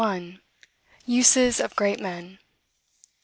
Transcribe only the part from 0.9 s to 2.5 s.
USES OF GREAT MEN.